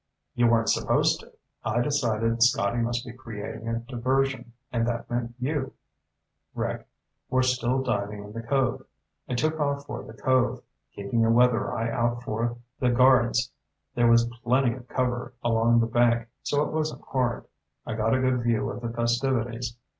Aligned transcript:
"You 0.33 0.47
weren't 0.47 0.67
supposed 0.71 1.19
to. 1.19 1.31
I 1.63 1.79
decided 1.81 2.41
Scotty 2.41 2.79
must 2.79 3.05
be 3.05 3.13
creating 3.13 3.67
a 3.69 3.81
diversion, 3.81 4.53
and 4.71 4.87
that 4.87 5.07
meant 5.11 5.35
you, 5.37 5.73
Rick, 6.55 6.87
were 7.29 7.43
still 7.43 7.83
diving 7.83 8.23
in 8.23 8.31
the 8.31 8.41
cove. 8.41 8.83
I 9.29 9.35
took 9.35 9.59
off 9.59 9.85
for 9.85 10.01
the 10.01 10.13
cove, 10.19 10.63
keeping 10.91 11.23
a 11.23 11.29
weather 11.29 11.71
eye 11.71 11.91
out 11.91 12.23
for 12.23 12.57
the 12.79 12.89
guards. 12.89 13.51
There 13.93 14.09
was 14.09 14.25
plenty 14.43 14.73
of 14.73 14.87
cover 14.87 15.33
along 15.43 15.79
the 15.81 15.85
bank, 15.85 16.29
so 16.41 16.63
it 16.63 16.73
wasn't 16.73 17.03
hard. 17.03 17.45
I 17.85 17.93
got 17.93 18.15
a 18.15 18.19
good 18.19 18.41
view 18.41 18.71
of 18.71 18.81
the 18.81 18.89
festivities. 18.89 19.77